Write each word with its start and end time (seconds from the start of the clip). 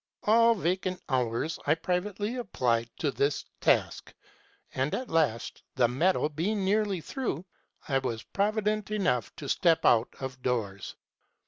All 0.23 0.55
vacant 0.55 0.99
hours 1.09 1.59
I 1.67 1.75
privately 1.75 2.35
applied 2.37 2.89
to 2.97 3.11
this 3.11 3.45
task; 3.59 4.15
and 4.73 4.95
at 4.95 5.11
last, 5.11 5.61
the 5.75 5.87
metal 5.87 6.27
being 6.27 6.65
nearly 6.65 7.01
through, 7.01 7.45
I 7.87 7.99
was 7.99 8.23
provident 8.23 8.89
enough 8.89 9.31
to 9.35 9.47
step 9.47 9.85
out 9.85 10.09
of 10.19 10.41
doors. 10.41 10.95